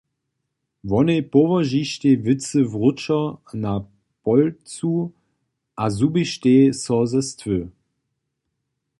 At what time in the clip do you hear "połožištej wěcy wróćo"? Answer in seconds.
1.33-3.15